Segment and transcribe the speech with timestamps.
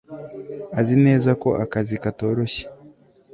[0.79, 2.63] Azi neza ko akazi katoroshye